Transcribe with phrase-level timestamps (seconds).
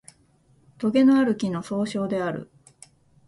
[0.79, 2.49] とげのある木の総称である